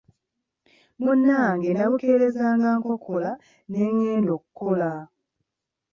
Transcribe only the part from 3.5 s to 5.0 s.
ne ngenda okukola.